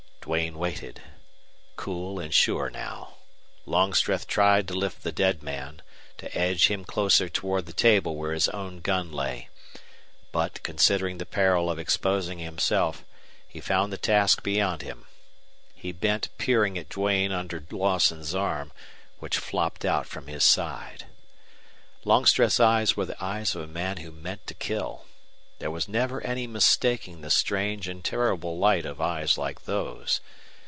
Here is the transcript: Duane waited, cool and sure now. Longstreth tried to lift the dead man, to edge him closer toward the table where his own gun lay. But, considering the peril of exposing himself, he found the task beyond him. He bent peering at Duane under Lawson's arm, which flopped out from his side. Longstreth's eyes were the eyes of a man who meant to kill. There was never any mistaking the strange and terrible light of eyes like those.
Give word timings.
Duane 0.23 0.59
waited, 0.59 1.01
cool 1.77 2.19
and 2.19 2.31
sure 2.31 2.69
now. 2.69 3.15
Longstreth 3.65 4.27
tried 4.27 4.67
to 4.67 4.75
lift 4.75 5.01
the 5.01 5.11
dead 5.11 5.41
man, 5.41 5.81
to 6.19 6.37
edge 6.37 6.67
him 6.67 6.85
closer 6.85 7.27
toward 7.27 7.65
the 7.65 7.73
table 7.73 8.15
where 8.15 8.31
his 8.31 8.47
own 8.49 8.81
gun 8.81 9.11
lay. 9.11 9.49
But, 10.31 10.61
considering 10.61 11.17
the 11.17 11.25
peril 11.25 11.71
of 11.71 11.79
exposing 11.79 12.37
himself, 12.37 13.03
he 13.47 13.59
found 13.59 13.91
the 13.91 13.97
task 13.97 14.43
beyond 14.43 14.83
him. 14.83 15.07
He 15.73 15.91
bent 15.91 16.29
peering 16.37 16.77
at 16.77 16.89
Duane 16.89 17.31
under 17.31 17.65
Lawson's 17.71 18.35
arm, 18.35 18.71
which 19.17 19.39
flopped 19.39 19.83
out 19.85 20.05
from 20.05 20.27
his 20.27 20.43
side. 20.43 21.05
Longstreth's 22.05 22.59
eyes 22.59 22.95
were 22.95 23.05
the 23.07 23.21
eyes 23.23 23.55
of 23.55 23.63
a 23.63 23.67
man 23.67 23.97
who 23.97 24.11
meant 24.11 24.45
to 24.45 24.53
kill. 24.53 25.07
There 25.59 25.69
was 25.69 25.87
never 25.87 26.21
any 26.25 26.47
mistaking 26.47 27.21
the 27.21 27.29
strange 27.29 27.87
and 27.87 28.03
terrible 28.03 28.57
light 28.57 28.83
of 28.83 28.99
eyes 28.99 29.37
like 29.37 29.65
those. 29.65 30.19